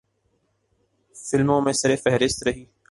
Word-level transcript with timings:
فلموں 1.15 1.61
میں 1.61 1.73
سرِ 1.73 1.95
فہرست 2.03 2.43
رہی۔ 2.43 2.65